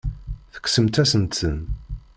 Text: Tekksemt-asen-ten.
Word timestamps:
Tekksemt-asen-ten. 0.53 1.57